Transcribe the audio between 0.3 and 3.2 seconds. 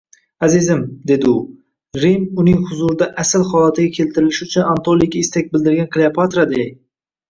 Azizim, dedi u, Rim uning huzuriga